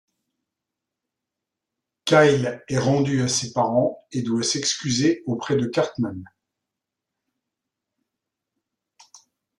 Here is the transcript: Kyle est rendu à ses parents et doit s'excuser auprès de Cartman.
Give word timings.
Kyle 2.05 2.63
est 2.67 2.79
rendu 2.79 3.21
à 3.21 3.27
ses 3.27 3.53
parents 3.53 4.03
et 4.11 4.23
doit 4.23 4.41
s'excuser 4.41 5.21
auprès 5.27 5.55
de 5.55 5.67
Cartman. 5.67 6.23